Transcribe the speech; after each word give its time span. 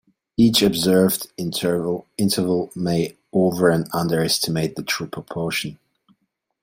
Each 0.35 0.63
observed 0.63 1.31
interval 1.37 2.03
may 2.75 3.17
over- 3.31 3.71
or 3.71 3.85
underestimate 3.93 4.75
the 4.75 4.81
true 4.81 5.05
proportion. 5.05 5.77